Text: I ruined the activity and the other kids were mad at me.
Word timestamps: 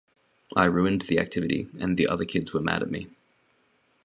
I 0.55 0.65
ruined 0.65 1.03
the 1.03 1.19
activity 1.19 1.67
and 1.79 1.95
the 1.95 2.07
other 2.07 2.25
kids 2.25 2.51
were 2.53 2.59
mad 2.61 2.81
at 2.81 2.89
me. 2.89 3.07